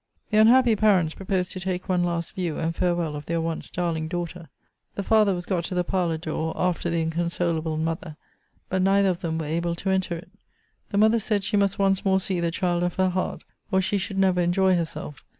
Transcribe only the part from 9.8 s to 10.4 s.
enter it.